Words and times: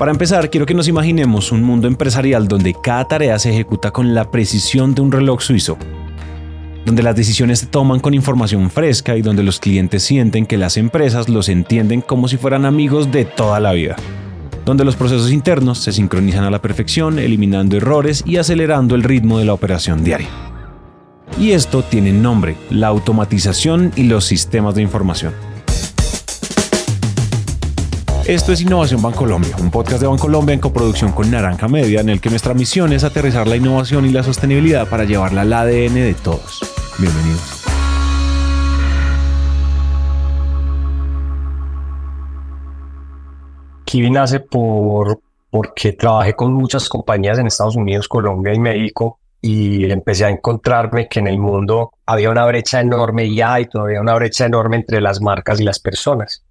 Para 0.00 0.12
empezar, 0.12 0.48
quiero 0.48 0.64
que 0.64 0.72
nos 0.72 0.88
imaginemos 0.88 1.52
un 1.52 1.62
mundo 1.62 1.86
empresarial 1.86 2.48
donde 2.48 2.72
cada 2.72 3.06
tarea 3.06 3.38
se 3.38 3.50
ejecuta 3.50 3.90
con 3.90 4.14
la 4.14 4.30
precisión 4.30 4.94
de 4.94 5.02
un 5.02 5.12
reloj 5.12 5.42
suizo, 5.42 5.76
donde 6.86 7.02
las 7.02 7.14
decisiones 7.14 7.58
se 7.58 7.66
toman 7.66 8.00
con 8.00 8.14
información 8.14 8.70
fresca 8.70 9.14
y 9.18 9.20
donde 9.20 9.42
los 9.42 9.60
clientes 9.60 10.02
sienten 10.02 10.46
que 10.46 10.56
las 10.56 10.78
empresas 10.78 11.28
los 11.28 11.50
entienden 11.50 12.00
como 12.00 12.28
si 12.28 12.38
fueran 12.38 12.64
amigos 12.64 13.12
de 13.12 13.26
toda 13.26 13.60
la 13.60 13.72
vida, 13.72 13.96
donde 14.64 14.86
los 14.86 14.96
procesos 14.96 15.32
internos 15.32 15.80
se 15.80 15.92
sincronizan 15.92 16.44
a 16.44 16.50
la 16.50 16.62
perfección, 16.62 17.18
eliminando 17.18 17.76
errores 17.76 18.22
y 18.24 18.38
acelerando 18.38 18.94
el 18.94 19.02
ritmo 19.02 19.38
de 19.38 19.44
la 19.44 19.52
operación 19.52 20.02
diaria. 20.02 20.30
Y 21.38 21.50
esto 21.50 21.82
tiene 21.82 22.10
nombre, 22.10 22.56
la 22.70 22.86
automatización 22.86 23.92
y 23.96 24.04
los 24.04 24.24
sistemas 24.24 24.74
de 24.74 24.80
información. 24.80 25.49
Esto 28.30 28.52
es 28.52 28.60
Innovación 28.60 29.02
Bancolombia, 29.02 29.56
un 29.60 29.72
podcast 29.72 30.00
de 30.02 30.06
Bancolombia 30.06 30.54
en 30.54 30.60
coproducción 30.60 31.10
con 31.10 31.28
Naranja 31.32 31.66
Media, 31.66 32.00
en 32.00 32.10
el 32.10 32.20
que 32.20 32.30
nuestra 32.30 32.54
misión 32.54 32.92
es 32.92 33.02
aterrizar 33.02 33.48
la 33.48 33.56
innovación 33.56 34.06
y 34.06 34.10
la 34.10 34.22
sostenibilidad 34.22 34.88
para 34.88 35.02
llevarla 35.02 35.40
al 35.40 35.52
ADN 35.52 35.94
de 35.94 36.14
todos. 36.14 36.60
Bienvenidos. 36.96 37.64
Kiwi 43.84 44.10
nace 44.12 44.38
por, 44.38 45.18
porque 45.50 45.94
trabajé 45.94 46.34
con 46.34 46.52
muchas 46.52 46.88
compañías 46.88 47.36
en 47.40 47.48
Estados 47.48 47.74
Unidos, 47.74 48.06
Colombia 48.06 48.54
y 48.54 48.60
México 48.60 49.18
y 49.40 49.90
empecé 49.90 50.26
a 50.26 50.30
encontrarme 50.30 51.08
que 51.08 51.18
en 51.18 51.26
el 51.26 51.40
mundo 51.40 51.94
había 52.06 52.30
una 52.30 52.46
brecha 52.46 52.80
enorme 52.80 53.24
y 53.24 53.40
hay 53.40 53.66
todavía 53.66 54.00
una 54.00 54.14
brecha 54.14 54.46
enorme 54.46 54.76
entre 54.76 55.00
las 55.00 55.20
marcas 55.20 55.58
y 55.58 55.64
las 55.64 55.80
personas. 55.80 56.44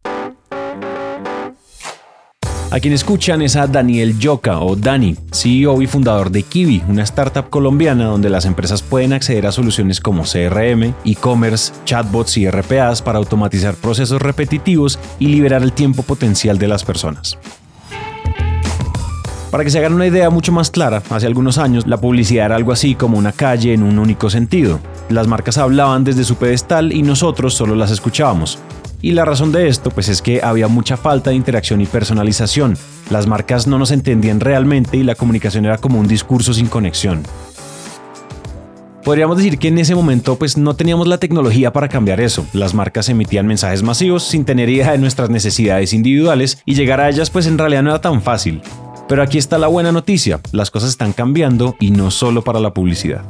A 2.72 2.80
quien 2.80 2.94
escuchan 2.94 3.42
es 3.42 3.56
a 3.56 3.66
Daniel 3.66 4.20
Yoka 4.20 4.60
o 4.60 4.76
Dani, 4.76 5.16
CEO 5.32 5.82
y 5.82 5.88
fundador 5.88 6.30
de 6.30 6.44
Kiwi, 6.44 6.84
una 6.88 7.02
startup 7.02 7.50
colombiana 7.50 8.06
donde 8.06 8.30
las 8.30 8.46
empresas 8.46 8.84
pueden 8.84 9.12
acceder 9.12 9.48
a 9.48 9.52
soluciones 9.52 10.00
como 10.00 10.22
CRM, 10.22 10.94
e-commerce, 11.04 11.74
chatbots 11.86 12.38
y 12.38 12.48
RPAs 12.48 13.02
para 13.02 13.18
automatizar 13.18 13.74
procesos 13.74 14.22
repetitivos 14.22 15.00
y 15.18 15.30
liberar 15.30 15.64
el 15.64 15.74
tiempo 15.74 16.04
potencial 16.04 16.60
de 16.60 16.68
las 16.68 16.84
personas. 16.84 17.40
Para 19.50 19.64
que 19.64 19.72
se 19.72 19.80
hagan 19.80 19.94
una 19.94 20.06
idea 20.06 20.30
mucho 20.30 20.52
más 20.52 20.70
clara, 20.70 21.02
hace 21.10 21.26
algunos 21.26 21.58
años 21.58 21.88
la 21.88 21.98
publicidad 21.98 22.46
era 22.46 22.56
algo 22.56 22.72
así 22.72 22.94
como 22.94 23.18
una 23.18 23.32
calle 23.32 23.74
en 23.74 23.82
un 23.82 23.98
único 23.98 24.30
sentido. 24.30 24.80
Las 25.10 25.26
marcas 25.26 25.58
hablaban 25.58 26.04
desde 26.04 26.24
su 26.24 26.36
pedestal 26.36 26.94
y 26.94 27.02
nosotros 27.02 27.56
solo 27.56 27.74
las 27.74 27.90
escuchábamos. 27.90 28.60
Y 29.02 29.14
la 29.14 29.24
razón 29.24 29.52
de 29.52 29.68
esto 29.68 29.92
pues 29.92 30.10
es 30.10 30.22
que 30.22 30.42
había 30.44 30.68
mucha 30.68 30.98
falta 30.98 31.30
de 31.30 31.36
interacción 31.36 31.80
y 31.80 31.86
personalización. 31.86 32.78
Las 33.10 33.28
marcas 33.28 33.66
no 33.66 33.80
nos 33.80 33.92
entendían 33.92 34.42
realmente 34.42 34.98
y 34.98 35.04
la 35.04 35.16
comunicación 35.16 35.66
era 35.66 35.78
como 35.78 36.00
un 36.00 36.08
discurso 36.08 36.54
sin 36.54 36.68
conexión. 36.68 37.24
Podríamos 39.04 39.38
decir 39.38 39.58
que 39.58 39.70
en 39.70 39.80
ese 39.80 39.96
momento 39.96 40.36
pues 40.36 40.58
no 40.58 40.76
teníamos 40.76 41.08
la 41.08 41.18
tecnología 41.18 41.72
para 41.72 41.88
cambiar 41.88 42.20
eso. 42.20 42.46
Las 42.52 42.74
marcas 42.74 43.08
emitían 43.08 43.48
mensajes 43.48 43.82
masivos 43.84 44.24
sin 44.24 44.44
tener 44.44 44.68
idea 44.68 44.92
de 44.92 44.98
nuestras 44.98 45.30
necesidades 45.30 45.94
individuales 45.94 46.62
y 46.66 46.76
llegar 46.76 47.00
a 47.00 47.10
ellas 47.10 47.30
pues 47.30 47.48
en 47.48 47.58
realidad 47.58 47.84
no 47.84 47.92
era 47.92 48.02
tan 48.02 48.22
fácil. 48.22 48.62
Pero 49.08 49.24
aquí 49.24 49.38
está 49.38 49.58
la 49.58 49.68
buena 49.68 49.94
noticia, 49.94 50.42
las 50.52 50.70
cosas 50.70 50.90
están 50.90 51.14
cambiando 51.14 51.76
y 51.80 51.92
no 51.92 52.12
solo 52.12 52.44
para 52.44 52.60
la 52.60 52.74
publicidad. 52.74 53.24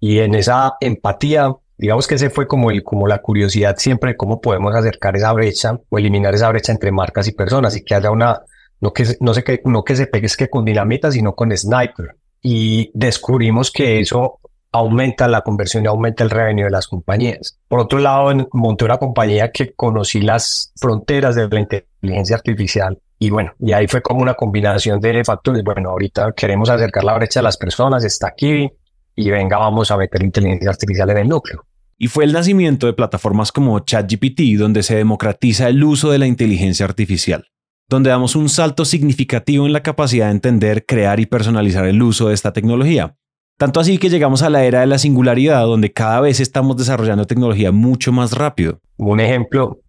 Y 0.00 0.18
en 0.18 0.34
esa 0.34 0.74
empatía 0.80 1.54
Digamos 1.76 2.06
que 2.06 2.14
ese 2.14 2.30
fue 2.30 2.46
como, 2.46 2.70
el, 2.70 2.82
como 2.82 3.06
la 3.06 3.18
curiosidad 3.18 3.76
siempre 3.76 4.12
de 4.12 4.16
cómo 4.16 4.40
podemos 4.40 4.74
acercar 4.74 5.16
esa 5.16 5.32
brecha 5.32 5.78
o 5.88 5.98
eliminar 5.98 6.34
esa 6.34 6.48
brecha 6.48 6.72
entre 6.72 6.92
marcas 6.92 7.26
y 7.28 7.32
personas 7.32 7.76
y 7.76 7.84
que 7.84 7.94
haya 7.94 8.10
una, 8.10 8.42
no 8.80 8.92
que, 8.92 9.04
no 9.20 9.34
sé 9.34 9.42
que, 9.42 9.60
no 9.64 9.82
que 9.82 9.96
se 9.96 10.06
pegue 10.06 10.26
es 10.26 10.36
que 10.36 10.48
con 10.48 10.64
dinamita, 10.64 11.10
sino 11.10 11.34
con 11.34 11.56
sniper. 11.56 12.16
Y 12.42 12.90
descubrimos 12.94 13.70
que 13.70 14.00
eso 14.00 14.40
aumenta 14.70 15.28
la 15.28 15.42
conversión 15.42 15.84
y 15.84 15.86
aumenta 15.86 16.24
el 16.24 16.30
revenue 16.30 16.64
de 16.64 16.70
las 16.70 16.88
compañías. 16.88 17.58
Por 17.68 17.80
otro 17.80 17.98
lado, 17.98 18.48
monté 18.52 18.84
una 18.84 18.98
compañía 18.98 19.50
que 19.50 19.72
conocí 19.72 20.20
las 20.20 20.72
fronteras 20.76 21.34
de 21.36 21.48
la 21.48 21.60
inteligencia 21.60 22.36
artificial 22.36 22.98
y 23.18 23.30
bueno, 23.30 23.52
y 23.58 23.72
ahí 23.72 23.86
fue 23.86 24.02
como 24.02 24.20
una 24.20 24.34
combinación 24.34 25.00
de 25.00 25.24
factores. 25.24 25.62
Bueno, 25.64 25.90
ahorita 25.90 26.32
queremos 26.32 26.68
acercar 26.68 27.04
la 27.04 27.14
brecha 27.14 27.40
a 27.40 27.42
las 27.42 27.56
personas, 27.56 28.04
está 28.04 28.28
aquí, 28.28 28.70
y 29.16 29.30
venga, 29.30 29.58
vamos 29.58 29.90
a 29.90 29.96
meter 29.96 30.22
inteligencia 30.22 30.70
artificial 30.70 31.08
en 31.10 31.18
el 31.18 31.28
núcleo. 31.28 31.64
Y 31.98 32.08
fue 32.08 32.24
el 32.24 32.32
nacimiento 32.32 32.86
de 32.86 32.92
plataformas 32.92 33.52
como 33.52 33.78
ChatGPT 33.78 34.56
donde 34.58 34.82
se 34.82 34.96
democratiza 34.96 35.68
el 35.68 35.82
uso 35.84 36.10
de 36.10 36.18
la 36.18 36.26
inteligencia 36.26 36.86
artificial, 36.86 37.46
donde 37.88 38.10
damos 38.10 38.36
un 38.36 38.48
salto 38.48 38.84
significativo 38.84 39.66
en 39.66 39.72
la 39.72 39.82
capacidad 39.82 40.26
de 40.26 40.32
entender, 40.32 40.86
crear 40.86 41.20
y 41.20 41.26
personalizar 41.26 41.86
el 41.86 42.02
uso 42.02 42.28
de 42.28 42.34
esta 42.34 42.52
tecnología. 42.52 43.16
Tanto 43.56 43.78
así 43.78 43.98
que 43.98 44.10
llegamos 44.10 44.42
a 44.42 44.50
la 44.50 44.64
era 44.64 44.80
de 44.80 44.86
la 44.86 44.98
singularidad, 44.98 45.62
donde 45.62 45.92
cada 45.92 46.20
vez 46.20 46.40
estamos 46.40 46.76
desarrollando 46.76 47.26
tecnología 47.26 47.70
mucho 47.70 48.10
más 48.10 48.32
rápido. 48.32 48.80
Un 48.96 49.20
ejemplo, 49.20 49.80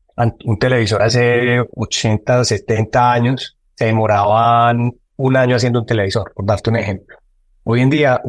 un 0.46 0.60
televisor 0.60 1.02
hace 1.02 1.66
80, 1.76 2.44
70 2.44 3.12
años 3.12 3.58
se 3.74 3.86
demoraban 3.86 4.92
un 5.18 5.38
año 5.38 5.56
haciendo 5.56 5.80
un 5.80 5.86
televisor, 5.86 6.32
por 6.36 6.46
darte 6.46 6.70
un 6.70 6.78
ejemplo. 6.78 7.18
Hoy 7.64 7.82
en 7.82 7.90
día 7.90 8.22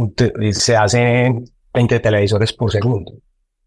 se 0.53 0.76
hacen 0.76 1.44
20 1.75 2.00
televisores 2.00 2.53
por 2.54 2.72
segundo. 2.72 3.12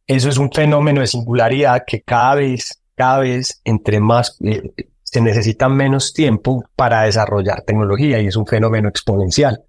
Eso 0.10 0.28
es 0.28 0.40
un 0.40 0.52
fenómeno 0.52 1.02
de 1.02 1.08
singularidad 1.08 1.84
que 1.86 2.02
cada 2.02 2.34
vez, 2.34 2.82
cada 2.96 3.20
vez, 3.20 3.62
entre 3.64 4.00
más, 4.00 4.38
eh, 4.44 4.64
se 5.04 5.22
necesita 5.22 5.70
menos 5.70 6.14
tiempo 6.14 6.66
para 6.76 7.04
desarrollar 7.04 7.62
tecnología 7.62 8.20
y 8.20 8.26
es 8.26 8.36
un 8.36 8.48
fenómeno 8.48 8.90
exponencial. 8.90 9.62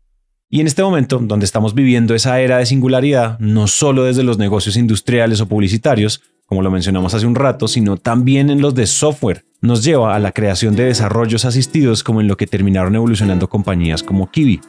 Y 0.48 0.62
en 0.62 0.66
este 0.66 0.82
momento, 0.82 1.18
donde 1.18 1.44
estamos 1.44 1.74
viviendo 1.74 2.14
esa 2.14 2.40
era 2.40 2.56
de 2.56 2.64
singularidad, 2.64 3.38
no 3.38 3.66
solo 3.66 4.04
desde 4.04 4.22
los 4.22 4.38
negocios 4.38 4.78
industriales 4.78 5.42
o 5.42 5.46
publicitarios, 5.46 6.22
como 6.46 6.62
lo 6.62 6.70
mencionamos 6.70 7.12
hace 7.12 7.26
un 7.26 7.34
rato, 7.34 7.68
sino 7.68 7.98
también 7.98 8.48
en 8.48 8.62
los 8.62 8.74
de 8.74 8.86
software, 8.86 9.44
nos 9.60 9.84
lleva 9.84 10.16
a 10.16 10.18
la 10.20 10.32
creación 10.32 10.74
de 10.74 10.84
desarrollos 10.84 11.44
asistidos 11.44 12.02
como 12.02 12.22
en 12.22 12.28
lo 12.28 12.38
que 12.38 12.46
terminaron 12.46 12.96
evolucionando 12.96 13.50
compañías 13.50 14.02
como 14.02 14.30
Kiwi. 14.30 14.62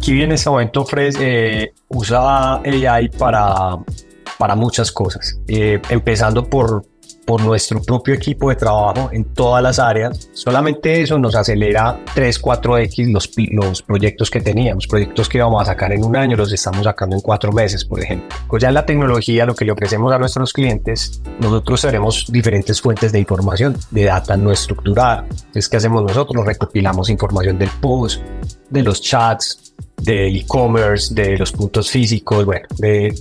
Kiwi 0.00 0.22
en 0.22 0.32
este 0.32 0.50
momento 0.50 0.82
ofrece, 0.82 1.62
eh, 1.62 1.74
usa 1.88 2.56
AI 2.56 3.08
para, 3.08 3.76
para 4.38 4.54
muchas 4.54 4.92
cosas, 4.92 5.38
eh, 5.48 5.80
empezando 5.90 6.48
por, 6.48 6.84
por 7.26 7.42
nuestro 7.42 7.82
propio 7.82 8.14
equipo 8.14 8.48
de 8.50 8.56
trabajo 8.56 9.10
en 9.12 9.24
todas 9.24 9.62
las 9.62 9.78
áreas. 9.78 10.30
Solamente 10.32 11.02
eso 11.02 11.18
nos 11.18 11.34
acelera 11.34 11.98
3, 12.14 12.40
4X 12.40 13.12
los, 13.12 13.30
los 13.50 13.82
proyectos 13.82 14.30
que 14.30 14.40
teníamos, 14.40 14.86
proyectos 14.86 15.28
que 15.28 15.38
íbamos 15.38 15.60
a 15.62 15.66
sacar 15.66 15.92
en 15.92 16.04
un 16.04 16.16
año, 16.16 16.36
los 16.36 16.52
estamos 16.52 16.84
sacando 16.84 17.16
en 17.16 17.22
cuatro 17.22 17.52
meses, 17.52 17.84
por 17.84 18.00
ejemplo. 18.00 18.28
Pues 18.48 18.62
ya 18.62 18.68
en 18.68 18.74
la 18.74 18.86
tecnología, 18.86 19.44
lo 19.44 19.56
que 19.56 19.64
le 19.64 19.72
ofrecemos 19.72 20.12
a 20.12 20.18
nuestros 20.18 20.52
clientes, 20.52 21.20
nosotros 21.40 21.82
tenemos 21.82 22.26
diferentes 22.30 22.80
fuentes 22.80 23.10
de 23.10 23.18
información, 23.18 23.76
de 23.90 24.04
data 24.04 24.36
no 24.36 24.52
estructurada. 24.52 25.26
Es 25.52 25.68
que 25.68 25.78
hacemos 25.78 26.04
nosotros, 26.04 26.46
recopilamos 26.46 27.10
información 27.10 27.58
del 27.58 27.70
post, 27.80 28.22
de 28.70 28.82
los 28.82 29.02
chats, 29.02 29.74
de 30.02 30.28
e-commerce, 30.28 31.14
de 31.14 31.38
los 31.38 31.52
puntos 31.52 31.90
físicos, 31.90 32.44
bueno, 32.44 32.66
de, 32.78 33.14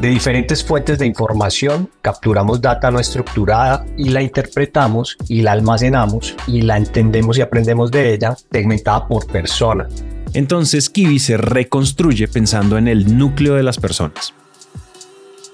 diferentes 0.00 0.62
fuentes 0.62 0.98
de 0.98 1.06
información, 1.06 1.90
capturamos 2.00 2.60
data 2.60 2.90
no 2.90 3.00
estructurada 3.00 3.84
y 3.96 4.10
la 4.10 4.22
interpretamos 4.22 5.16
y 5.28 5.42
la 5.42 5.52
almacenamos 5.52 6.36
y 6.46 6.62
la 6.62 6.76
entendemos 6.76 7.38
y 7.38 7.40
aprendemos 7.40 7.90
de 7.90 8.14
ella 8.14 8.36
segmentada 8.50 9.06
por 9.08 9.26
persona. 9.26 9.88
Entonces 10.34 10.88
Kiwi 10.88 11.18
se 11.18 11.36
reconstruye 11.36 12.28
pensando 12.28 12.78
en 12.78 12.88
el 12.88 13.18
núcleo 13.18 13.54
de 13.54 13.62
las 13.62 13.78
personas. 13.78 14.32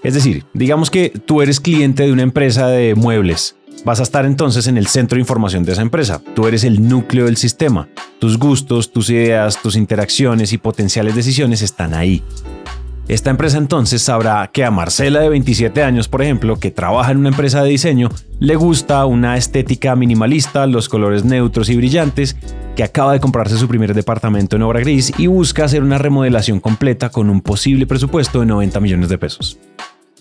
Es 0.05 0.15
decir, 0.15 0.45
digamos 0.53 0.91
que 0.91 1.11
tú 1.11 1.43
eres 1.43 1.59
cliente 1.59 2.05
de 2.05 2.13
una 2.13 2.23
empresa 2.23 2.69
de 2.69 2.95
muebles 2.95 3.58
Vas 3.85 4.01
a 4.01 4.03
estar 4.03 4.27
entonces 4.27 4.67
en 4.67 4.77
el 4.77 4.87
centro 4.87 5.17
de 5.17 5.21
información 5.21 5.65
de 5.65 5.73
esa 5.73 5.83
empresa. 5.83 6.21
Tú 6.35 6.47
eres 6.47 6.65
el 6.65 6.89
núcleo 6.89 7.27
del 7.27 7.37
sistema. 7.37 7.89
Tus 8.19 8.39
gustos, 8.39 8.93
tus 8.93 9.09
ideas, 9.11 9.61
tus 9.63 9.77
interacciones 9.77 10.53
y 10.53 10.59
potenciales 10.59 11.15
decisiones 11.15 11.63
están 11.63 11.95
ahí. 11.95 12.23
Esta 13.09 13.31
empresa 13.31 13.57
entonces 13.57 14.03
sabrá 14.03 14.51
que 14.53 14.67
a 14.67 14.71
Marcela 14.71 15.21
de 15.21 15.31
27 15.31 15.83
años, 15.83 16.09
por 16.09 16.21
ejemplo, 16.21 16.59
que 16.59 16.71
trabaja 16.71 17.13
en 17.13 17.17
una 17.17 17.31
empresa 17.31 17.63
de 17.63 17.71
diseño, 17.71 18.11
le 18.39 18.55
gusta 18.57 19.07
una 19.07 19.39
estética 19.39 19.97
minimalista, 19.97 20.67
los 20.67 20.91
colores 20.91 21.25
neutros 21.25 21.71
y 21.71 21.77
brillantes, 21.77 22.37
que 22.77 22.85
acaba 22.85 23.15
de 23.15 23.21
comprarse 23.21 23.57
su 23.57 23.67
primer 23.67 23.95
departamento 23.95 24.57
en 24.57 24.63
obra 24.63 24.81
gris 24.81 25.13
y 25.17 25.27
busca 25.27 25.65
hacer 25.65 25.83
una 25.83 25.97
remodelación 25.97 26.61
completa 26.61 27.09
con 27.09 27.31
un 27.31 27.41
posible 27.41 27.87
presupuesto 27.87 28.41
de 28.41 28.47
90 28.47 28.79
millones 28.81 29.09
de 29.09 29.17
pesos. 29.17 29.59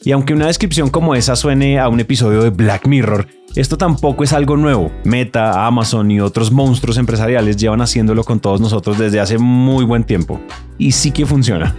Y 0.08 0.14
aunque 0.14 0.34
una 0.34 0.48
descripción 0.48 0.90
como 0.90 1.16
esa 1.16 1.36
suene 1.36 1.82
a 1.82 1.90
un 1.90 2.00
episodio 2.00 2.42
de 2.42 2.50
Black 2.50 2.88
Mirror, 2.88 3.28
esto 3.58 3.78
tampoco 3.78 4.24
es 4.24 4.32
algo 4.32 4.56
nuevo. 4.56 4.90
Meta, 5.04 5.68
Amazon 5.68 6.10
y 6.12 6.22
otros 6.22 6.50
monstruos 6.50 6.98
empresariales 6.98 7.58
llevan 7.58 7.82
haciéndolo 7.82 8.24
con 8.24 8.40
todos 8.40 8.62
nosotros 8.62 8.98
desde 8.98 9.20
hace 9.20 9.38
muy 9.38 9.84
buen 9.84 10.06
tiempo. 10.06 10.40
Y 10.78 10.94
sí 10.94 11.12
que 11.12 11.26
funciona. 11.26 11.76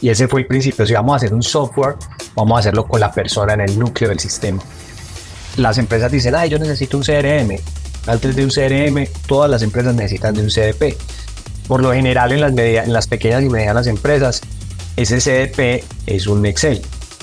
Y 0.00 0.08
ese 0.08 0.26
fue 0.28 0.40
el 0.40 0.46
principio. 0.46 0.86
Si 0.86 0.94
vamos 0.94 1.12
a 1.12 1.16
hacer 1.16 1.34
un 1.34 1.42
software, 1.42 1.96
vamos 2.34 2.56
a 2.56 2.60
hacerlo 2.60 2.86
con 2.86 3.00
la 3.00 3.12
persona 3.12 3.52
en 3.52 3.60
el 3.60 3.78
núcleo 3.78 4.08
del 4.08 4.18
sistema. 4.18 4.62
Las 5.58 5.76
empresas 5.76 6.10
dicen, 6.10 6.34
ay, 6.34 6.48
yo 6.48 6.58
necesito 6.58 6.96
un 6.96 7.02
CRM. 7.02 7.58
Antes 8.06 8.34
de 8.34 8.44
un 8.44 8.50
CRM, 8.50 9.06
todas 9.26 9.50
las 9.50 9.62
empresas 9.62 9.94
necesitan 9.94 10.34
de 10.34 10.40
un 10.40 10.48
CDP. 10.48 10.96
Por 11.72 11.80
lo 11.80 11.94
general, 11.94 12.32
en 12.32 12.42
las, 12.42 12.52
en 12.54 12.92
las 12.92 13.06
pequeñas 13.06 13.42
y 13.42 13.48
medianas 13.48 13.86
empresas, 13.86 14.42
ese 14.94 15.16
CDP 15.20 15.82
es 16.06 16.26
un 16.26 16.44
Excel 16.44 16.82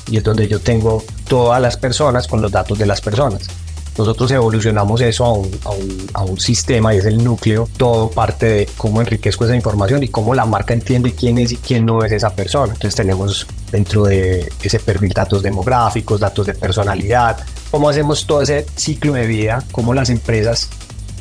y 0.09 0.17
es 0.17 0.23
donde 0.23 0.47
yo 0.47 0.59
tengo 0.59 1.03
todas 1.27 1.61
las 1.61 1.77
personas 1.77 2.27
con 2.27 2.41
los 2.41 2.51
datos 2.51 2.79
de 2.79 2.87
las 2.87 2.99
personas. 2.99 3.47
Nosotros 3.95 4.31
evolucionamos 4.31 5.01
eso 5.01 5.25
a 5.25 5.33
un, 5.33 5.51
a, 5.63 5.69
un, 5.69 6.07
a 6.13 6.23
un, 6.23 6.39
sistema 6.39 6.95
y 6.95 6.97
es 6.97 7.05
el 7.05 7.23
núcleo, 7.23 7.69
todo 7.77 8.09
parte 8.09 8.47
de 8.47 8.69
cómo 8.75 9.01
enriquezco 9.01 9.45
esa 9.45 9.55
información 9.55 10.01
y 10.01 10.07
cómo 10.07 10.33
la 10.33 10.45
marca 10.45 10.73
entiende 10.73 11.13
quién 11.13 11.37
es 11.37 11.51
y 11.51 11.57
quién 11.57 11.85
no 11.85 12.03
es 12.03 12.11
esa 12.11 12.31
persona. 12.31 12.73
Entonces 12.73 12.95
tenemos 12.95 13.45
dentro 13.71 14.05
de 14.05 14.51
ese 14.63 14.79
perfil 14.79 15.11
datos 15.11 15.43
demográficos, 15.43 16.19
datos 16.19 16.47
de 16.47 16.55
personalidad, 16.55 17.37
cómo 17.69 17.87
hacemos 17.87 18.25
todo 18.25 18.41
ese 18.41 18.65
ciclo 18.75 19.13
de 19.13 19.27
vida, 19.27 19.63
cómo 19.71 19.93
las 19.93 20.09
empresas 20.09 20.71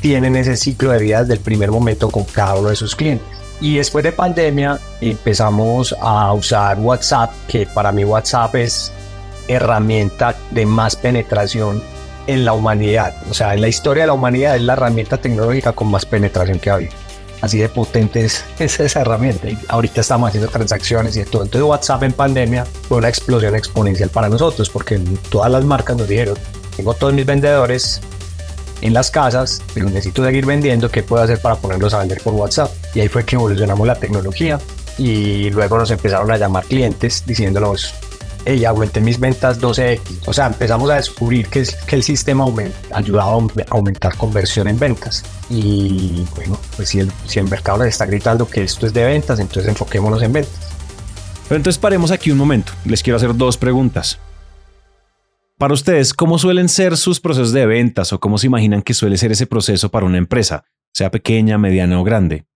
tienen 0.01 0.37
ese 0.37 0.57
ciclo 0.57 0.91
de 0.93 0.99
vida 0.99 1.21
desde 1.21 1.35
el 1.35 1.41
primer 1.41 1.71
momento 1.71 2.11
con 2.11 2.25
cada 2.25 2.57
uno 2.57 2.69
de 2.69 2.77
sus 2.77 2.95
clientes. 2.95 3.27
Y 3.61 3.77
después 3.77 4.05
de 4.05 4.13
pandemia 4.13 4.79
empezamos 5.01 5.95
a 6.01 6.33
usar 6.33 6.79
WhatsApp, 6.79 7.33
que 7.49 7.67
para 7.67 7.91
mí 7.91 8.05
WhatsApp 8.05 8.55
es 8.55 8.93
herramienta 9.49 10.37
de 10.51 10.65
más 10.65 10.95
penetración 10.95 11.83
en 12.29 12.45
la 12.45 12.53
humanidad. 12.53 13.15
O 13.29 13.35
sea, 13.35 13.55
en 13.55 13.63
la 13.63 13.69
historia 13.69 14.05
de 14.05 14.09
la 14.09 14.13
humanidad 14.13 14.55
es 14.55 14.63
la 14.63 14.75
herramienta 14.75 15.17
tecnológica 15.17 15.73
con 15.73 15.89
más 15.89 16.07
penetración 16.07 16.61
que 16.61 16.71
ha 16.71 16.75
habido. 16.75 16.93
Así 17.41 17.59
de 17.59 17.69
potente 17.69 18.25
es, 18.25 18.45
esa 18.59 19.01
herramienta. 19.01 19.49
Y 19.49 19.59
ahorita 19.69 20.03
estamos 20.03 20.29
haciendo 20.29 20.51
transacciones 20.51 21.17
y 21.17 21.25
todo. 21.25 21.43
Entonces 21.43 21.69
WhatsApp 21.69 22.03
en 22.05 22.13
pandemia 22.13 22.65
fue 22.65 22.99
una 22.99 23.09
explosión 23.09 23.57
exponencial 23.57 24.11
para 24.11 24.29
nosotros 24.29 24.71
porque 24.71 24.99
todas 25.31 25.51
las 25.51 25.65
marcas 25.65 25.97
nos 25.97 26.07
dijeron, 26.07 26.37
tengo 26.77 26.95
todos 26.95 27.13
mis 27.13 27.27
vendedores 27.27 28.01
en 28.81 28.95
las 28.95 29.11
casas, 29.11 29.63
pero 29.75 29.87
necesito 29.87 30.25
seguir 30.25 30.47
vendiendo, 30.47 30.91
¿qué 30.91 31.03
puedo 31.03 31.23
hacer 31.23 31.41
para 31.41 31.57
ponerlos 31.57 31.95
a 31.95 31.99
vender 31.99 32.21
por 32.23 32.35
WhatsApp? 32.35 32.71
Y 32.95 33.01
ahí 33.01 33.09
fue 33.09 33.25
que 33.25 33.37
evolucionamos 33.37 33.87
la 33.87 33.95
tecnología 33.95 34.59
y 34.97 35.51
luego 35.51 35.79
nos 35.79 35.91
empezaron 35.91 36.31
a 36.31 36.37
llamar 36.37 36.65
clientes 36.65 37.25
diciéndonos, 37.27 37.95
hey, 38.45 38.65
aumenté 38.65 39.01
mis 39.01 39.19
ventas 39.21 39.61
12x. 39.61 40.01
O 40.27 40.33
sea, 40.33 40.47
empezamos 40.47 40.91
a 40.91 40.95
descubrir 40.97 41.47
que, 41.49 41.67
que 41.87 41.97
el 41.97 42.03
sistema 42.03 42.47
ayudaba 42.93 43.31
a 43.31 43.49
aumentar 43.71 44.17
conversión 44.17 44.69
en 44.69 44.79
ventas. 44.79 45.25
Y 45.51 46.27
bueno, 46.35 46.59
pues 46.77 46.89
si 46.89 47.01
el, 47.01 47.13
si 47.27 47.39
el 47.39 47.49
mercado 47.49 47.85
les 47.85 47.89
está 47.89 48.07
gritando 48.07 48.49
que 48.49 48.63
esto 48.63 48.87
es 48.87 48.93
de 48.93 49.05
ventas, 49.05 49.39
entonces 49.39 49.69
enfoquémonos 49.69 50.23
en 50.23 50.33
ventas. 50.33 50.55
Pero 51.49 51.57
entonces 51.57 51.79
paremos 51.79 52.11
aquí 52.11 52.31
un 52.31 52.39
momento. 52.39 52.73
Les 52.85 53.03
quiero 53.03 53.17
hacer 53.17 53.35
dos 53.37 53.57
preguntas. 53.57 54.19
Para 55.59 55.75
ustedes, 55.75 56.15
¿cómo 56.15 56.39
suelen 56.39 56.69
ser 56.69 56.97
sus 56.97 57.19
procesos 57.19 57.51
de 57.51 57.67
ventas 57.67 58.13
o 58.13 58.21
cómo 58.21 58.39
se 58.39 58.47
imaginan 58.47 58.81
que 58.81 58.95
suele 58.95 59.17
ser 59.17 59.33
ese 59.33 59.49
proceso 59.49 59.89
para 59.89 60.07
una 60.07 60.17
empresa, 60.17 60.63
sea 60.95 61.11
pequeña, 61.11 61.59
mediana 61.59 62.01
o 62.01 62.05
grande? 62.05 62.47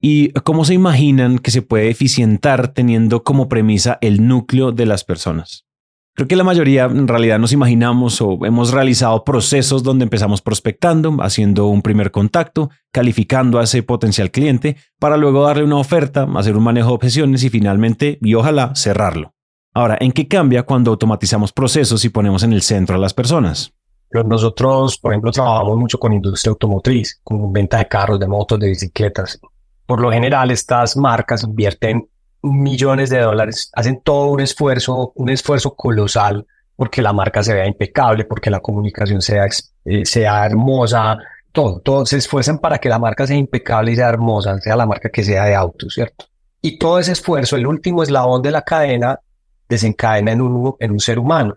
¿Y 0.00 0.30
cómo 0.44 0.64
se 0.64 0.74
imaginan 0.74 1.40
que 1.40 1.50
se 1.50 1.62
puede 1.62 1.90
eficientar 1.90 2.68
teniendo 2.68 3.24
como 3.24 3.48
premisa 3.48 3.98
el 4.00 4.28
núcleo 4.28 4.70
de 4.70 4.86
las 4.86 5.02
personas? 5.02 5.66
Creo 6.14 6.28
que 6.28 6.36
la 6.36 6.44
mayoría 6.44 6.84
en 6.84 7.08
realidad 7.08 7.40
nos 7.40 7.52
imaginamos 7.52 8.20
o 8.20 8.38
hemos 8.46 8.70
realizado 8.70 9.24
procesos 9.24 9.82
donde 9.82 10.04
empezamos 10.04 10.40
prospectando, 10.40 11.16
haciendo 11.18 11.66
un 11.66 11.82
primer 11.82 12.12
contacto, 12.12 12.70
calificando 12.92 13.58
a 13.58 13.64
ese 13.64 13.82
potencial 13.82 14.30
cliente 14.30 14.76
para 15.00 15.16
luego 15.16 15.42
darle 15.42 15.64
una 15.64 15.78
oferta, 15.78 16.28
hacer 16.36 16.56
un 16.56 16.62
manejo 16.62 16.90
de 16.90 16.94
objeciones 16.94 17.42
y 17.42 17.50
finalmente, 17.50 18.18
y 18.22 18.34
ojalá, 18.34 18.72
cerrarlo. 18.76 19.34
Ahora, 19.74 19.96
¿en 20.00 20.12
qué 20.12 20.28
cambia 20.28 20.64
cuando 20.64 20.90
automatizamos 20.90 21.52
procesos 21.52 22.04
y 22.04 22.10
ponemos 22.10 22.42
en 22.42 22.52
el 22.52 22.62
centro 22.62 22.96
a 22.96 22.98
las 22.98 23.14
personas? 23.14 23.72
Nosotros, 24.10 24.98
por 24.98 25.12
ejemplo, 25.12 25.32
trabajamos 25.32 25.78
mucho 25.78 25.98
con 25.98 26.12
industria 26.12 26.50
automotriz, 26.50 27.20
con 27.24 27.50
venta 27.50 27.78
de 27.78 27.88
carros, 27.88 28.20
de 28.20 28.26
motos, 28.26 28.60
de 28.60 28.68
bicicletas. 28.68 29.40
Por 29.86 30.00
lo 30.00 30.12
general, 30.12 30.50
estas 30.50 30.96
marcas 30.98 31.42
invierten 31.42 32.06
millones 32.42 33.08
de 33.08 33.20
dólares, 33.20 33.70
hacen 33.74 34.00
todo 34.02 34.26
un 34.26 34.40
esfuerzo, 34.40 35.12
un 35.14 35.30
esfuerzo 35.30 35.74
colosal 35.74 36.46
porque 36.76 37.00
la 37.00 37.12
marca 37.12 37.42
se 37.42 37.54
vea 37.54 37.66
impecable, 37.66 38.24
porque 38.24 38.50
la 38.50 38.60
comunicación 38.60 39.22
sea, 39.22 39.46
eh, 39.84 40.04
sea 40.04 40.44
hermosa, 40.44 41.16
todo, 41.52 41.80
todo 41.80 42.04
se 42.04 42.16
esfuerzan 42.16 42.58
para 42.58 42.78
que 42.78 42.88
la 42.88 42.98
marca 42.98 43.26
sea 43.26 43.36
impecable 43.36 43.92
y 43.92 43.96
sea 43.96 44.08
hermosa, 44.08 44.58
sea 44.58 44.76
la 44.76 44.86
marca 44.86 45.08
que 45.10 45.22
sea 45.22 45.44
de 45.44 45.54
auto, 45.54 45.88
¿cierto? 45.88 46.26
Y 46.60 46.78
todo 46.78 46.98
ese 46.98 47.12
esfuerzo, 47.12 47.56
el 47.56 47.66
último 47.66 48.02
eslabón 48.02 48.42
de 48.42 48.50
la 48.50 48.62
cadena, 48.62 49.20
desencadena 49.68 50.32
en 50.32 50.40
un, 50.40 50.74
en 50.78 50.90
un 50.90 51.00
ser 51.00 51.18
humano. 51.18 51.56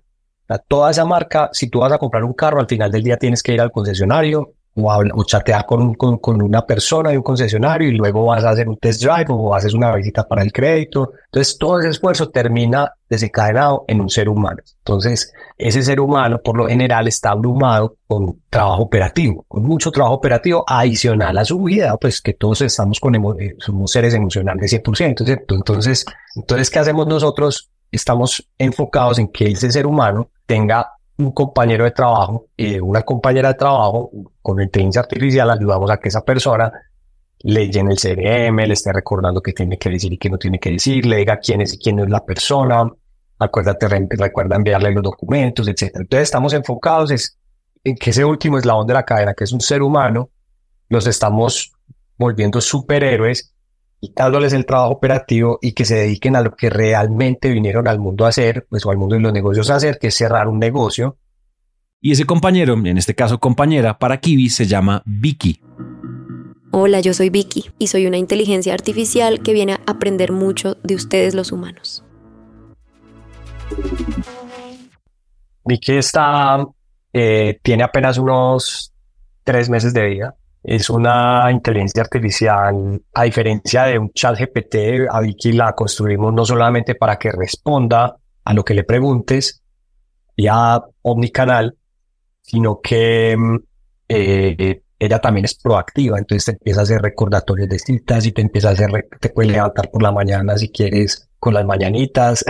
toda 0.68 0.92
esa 0.92 1.06
marca, 1.06 1.50
si 1.54 1.70
tú 1.70 1.80
vas 1.80 1.92
a 1.92 1.98
comprar 1.98 2.24
un 2.24 2.34
carro, 2.34 2.60
al 2.60 2.68
final 2.68 2.92
del 2.92 3.04
día 3.04 3.18
tienes 3.18 3.44
que 3.44 3.54
ir 3.54 3.62
al 3.62 3.72
concesionario 3.72 4.54
o, 4.76 5.04
o 5.14 5.24
chatear 5.24 5.66
con, 5.66 5.94
con, 5.94 6.18
con, 6.18 6.42
una 6.42 6.66
persona 6.66 7.12
de 7.12 7.18
un 7.18 7.24
concesionario 7.24 7.88
y 7.88 7.94
luego 7.94 8.26
vas 8.26 8.44
a 8.44 8.50
hacer 8.50 8.68
un 8.68 8.78
test 8.78 9.02
drive 9.02 9.26
o 9.30 9.56
haces 9.56 9.74
una 9.74 9.96
visita 9.96 10.28
para 10.28 10.44
el 10.44 10.52
crédito. 10.52 11.14
Entonces 11.26 11.58
todo 11.58 11.80
ese 11.80 11.90
esfuerzo 11.90 12.30
termina 12.30 12.92
desencadenado 13.10 13.86
en 13.88 14.02
un 14.02 14.10
ser 14.10 14.28
humano. 14.28 14.62
Entonces 14.80 15.32
ese 15.58 15.82
ser 15.82 16.00
humano 16.00 16.42
por 16.44 16.58
lo 16.58 16.68
general 16.68 17.08
está 17.08 17.32
abrumado 17.32 17.96
con 18.06 18.42
trabajo 18.50 18.84
operativo, 18.84 19.46
con 19.48 19.64
mucho 19.64 19.92
trabajo 19.92 20.16
operativo 20.16 20.64
adicional 20.68 21.38
a 21.38 21.46
su 21.46 21.62
vida, 21.64 21.96
pues 21.98 22.22
que 22.22 22.34
todos 22.34 22.62
estamos 22.62 23.00
con 23.00 23.16
eh, 23.16 23.56
somos 23.60 23.92
seres 23.92 24.14
emocionales 24.14 24.74
100%, 24.74 25.26
¿cierto? 25.26 25.56
Entonces, 25.56 26.06
entonces, 26.36 26.70
¿qué 26.70 26.80
hacemos 26.80 27.08
nosotros? 27.08 27.70
Estamos 27.92 28.50
enfocados 28.58 29.20
en 29.20 29.30
que 29.30 29.48
ese 29.48 29.72
ser 29.72 29.86
humano 29.86 30.30
tenga 30.46 30.92
un 31.18 31.32
compañero 31.32 31.86
de 31.86 31.92
trabajo, 31.92 32.48
y 32.58 32.80
una 32.80 33.04
compañera 33.04 33.50
de 33.50 33.56
trabajo, 33.56 34.12
con 34.42 34.62
inteligencia 34.62 35.02
artificial 35.02 35.50
ayudamos 35.50 35.90
a 35.90 35.98
que 35.98 36.10
esa 36.10 36.24
persona 36.24 36.72
le 37.40 37.70
llene 37.70 37.94
el 37.94 38.00
CRM, 38.00 38.68
le 38.68 38.74
esté 38.74 38.92
recordando 38.92 39.42
qué 39.42 39.54
tiene 39.54 39.78
que 39.78 39.90
decir 39.90 40.12
y 40.12 40.18
qué 40.18 40.30
no 40.30 40.38
tiene 40.38 40.60
que 40.60 40.72
decir, 40.72 41.06
le 41.06 41.18
diga 41.18 41.38
quién 41.38 41.62
es 41.62 41.74
y 41.74 41.78
quién 41.78 41.98
no 41.98 42.04
es 42.04 42.10
la 42.10 42.26
persona, 42.26 42.90
acuérdate, 43.40 43.88
recuerda 43.88 44.56
enviarle 44.56 44.92
los 44.92 45.04
documentos, 45.04 45.68
etc. 45.68 45.92
Entonces 45.96 46.24
estamos 46.24 46.54
enfocados 46.54 47.38
en 47.84 47.96
que 47.96 48.10
ese 48.10 48.26
último 48.26 48.58
eslabón 48.58 48.88
de 48.88 48.94
la 48.94 49.04
cadena, 49.04 49.34
que 49.34 49.44
es 49.44 49.52
un 49.52 49.62
ser 49.62 49.82
humano, 49.82 50.30
los 50.90 51.08
estamos 51.08 51.72
volviendo 52.18 52.62
superhéroes 52.62 53.55
quitándoles 54.06 54.54
el 54.54 54.68
trabajo 54.68 54.92
operativo 54.92 55.58
y 55.64 55.74
que 55.74 55.84
se 55.84 55.96
dediquen 55.96 56.36
a 56.36 56.42
lo 56.42 56.56
que 56.56 56.70
realmente 56.70 57.50
vinieron 57.50 57.88
al 57.88 57.98
mundo 57.98 58.26
a 58.26 58.30
hacer, 58.30 58.68
pues 58.70 58.86
o 58.86 58.92
al 58.92 58.98
mundo 58.98 59.16
de 59.16 59.22
los 59.22 59.34
negocios 59.34 59.72
a 59.72 59.76
hacer, 59.78 59.98
que 59.98 60.08
es 60.08 60.16
cerrar 60.16 60.48
un 60.48 60.60
negocio. 60.60 61.18
Y 62.02 62.12
ese 62.12 62.26
compañero, 62.26 62.74
en 62.74 63.00
este 63.00 63.16
caso 63.16 63.40
compañera, 63.40 63.98
para 63.98 64.20
Kiwi 64.20 64.50
se 64.50 64.68
llama 64.68 65.02
Vicky. 65.06 65.60
Hola, 66.72 67.00
yo 67.00 67.16
soy 67.16 67.32
Vicky 67.32 67.72
y 67.80 67.88
soy 67.88 68.06
una 68.06 68.18
inteligencia 68.18 68.76
artificial 68.76 69.42
que 69.42 69.54
viene 69.54 69.74
a 69.74 69.82
aprender 69.88 70.32
mucho 70.32 70.78
de 70.84 70.94
ustedes 70.94 71.34
los 71.34 71.52
humanos. 71.52 72.04
Vicky 75.66 75.94
está, 75.94 76.64
eh, 77.12 77.60
tiene 77.64 77.82
apenas 77.82 78.20
unos 78.20 78.94
tres 79.44 79.68
meses 79.68 79.96
de 79.96 80.06
vida 80.06 80.36
es 80.68 80.90
una 80.90 81.50
inteligencia 81.52 82.02
artificial, 82.02 83.00
a 83.14 83.24
diferencia 83.24 83.84
de 83.84 84.00
un 84.00 84.12
chat 84.12 84.38
GPT, 84.40 85.08
a 85.10 85.20
Vicky 85.20 85.54
la 85.54 85.74
construimos 85.74 86.34
no 86.34 86.44
solamente 86.44 86.96
para 86.96 87.18
que 87.18 87.32
responda 87.32 88.16
a 88.44 88.54
lo 88.54 88.66
que 88.66 88.74
le 88.74 88.84
preguntes 88.84 89.62
ya 90.36 90.82
omnicanal, 91.04 91.76
sino 92.42 92.80
que 92.82 93.36
mm, 93.38 93.56
eh, 94.10 94.82
ella 94.98 95.20
también 95.20 95.46
es 95.46 95.56
proactiva, 95.56 96.18
entonces 96.18 96.46
te 96.46 96.52
empieza 96.54 96.80
a 96.80 96.84
hacer 96.84 97.02
recordatorios 97.02 97.70
de 97.70 97.78
citas 97.78 98.26
y 98.26 98.32
te 98.32 98.42
empieza 98.42 98.70
a 98.70 98.72
hacer, 98.72 98.90
te 99.20 99.30
puede 99.30 99.50
levantar 99.50 99.92
por 99.92 100.02
la 100.02 100.12
mañana 100.12 100.58
si 100.58 100.70
quieres 100.70 101.30
con 101.38 101.54
las 101.54 101.66
mañanitas. 101.66 102.44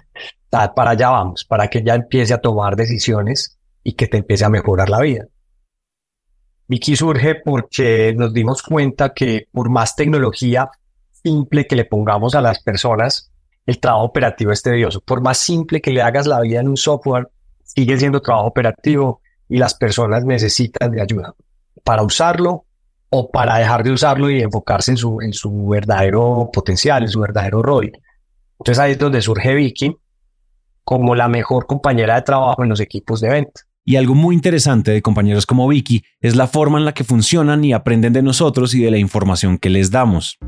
para 0.50 0.90
allá 0.90 1.10
vamos, 1.10 1.44
para 1.44 1.68
que 1.68 1.78
ella 1.78 1.94
empiece 1.94 2.34
a 2.34 2.38
tomar 2.38 2.74
decisiones 2.74 3.58
y 3.84 3.92
que 3.92 4.08
te 4.08 4.18
empiece 4.18 4.44
a 4.44 4.48
mejorar 4.48 4.88
la 4.88 5.00
vida. 5.00 5.26
Vicky 6.70 6.94
surge 6.94 7.34
porque 7.34 8.14
nos 8.16 8.32
dimos 8.32 8.62
cuenta 8.62 9.12
que 9.12 9.48
por 9.50 9.68
más 9.68 9.96
tecnología 9.96 10.70
simple 11.10 11.66
que 11.66 11.74
le 11.74 11.84
pongamos 11.84 12.36
a 12.36 12.40
las 12.40 12.62
personas, 12.62 13.32
el 13.66 13.80
trabajo 13.80 14.04
operativo 14.04 14.52
es 14.52 14.62
tedioso. 14.62 15.00
Por 15.00 15.20
más 15.20 15.38
simple 15.38 15.80
que 15.80 15.90
le 15.90 16.00
hagas 16.00 16.28
la 16.28 16.40
vida 16.40 16.60
en 16.60 16.68
un 16.68 16.76
software, 16.76 17.28
sigue 17.64 17.98
siendo 17.98 18.22
trabajo 18.22 18.46
operativo 18.46 19.20
y 19.48 19.58
las 19.58 19.74
personas 19.74 20.24
necesitan 20.24 20.92
de 20.92 21.02
ayuda 21.02 21.34
para 21.82 22.04
usarlo 22.04 22.66
o 23.08 23.32
para 23.32 23.58
dejar 23.58 23.82
de 23.82 23.90
usarlo 23.90 24.30
y 24.30 24.40
enfocarse 24.40 24.92
en 24.92 24.96
su, 24.96 25.20
en 25.20 25.32
su 25.32 25.66
verdadero 25.66 26.50
potencial, 26.52 27.02
en 27.02 27.08
su 27.08 27.18
verdadero 27.18 27.62
rol. 27.62 27.90
Entonces 28.60 28.78
ahí 28.78 28.92
es 28.92 28.98
donde 29.00 29.20
surge 29.20 29.56
Vicky 29.56 29.96
como 30.84 31.16
la 31.16 31.26
mejor 31.26 31.66
compañera 31.66 32.14
de 32.14 32.22
trabajo 32.22 32.62
en 32.62 32.68
los 32.68 32.78
equipos 32.78 33.20
de 33.20 33.30
venta. 33.30 33.62
Y 33.84 33.96
algo 33.96 34.14
muy 34.14 34.34
interesante 34.34 34.90
de 34.90 35.02
compañeros 35.02 35.46
como 35.46 35.66
Vicky 35.66 36.02
es 36.20 36.36
la 36.36 36.46
forma 36.46 36.78
en 36.78 36.84
la 36.84 36.92
que 36.92 37.04
funcionan 37.04 37.64
y 37.64 37.72
aprenden 37.72 38.12
de 38.12 38.22
nosotros 38.22 38.74
y 38.74 38.82
de 38.82 38.90
la 38.90 38.98
información 38.98 39.58
que 39.58 39.70
les 39.70 39.90
damos. 39.90 40.38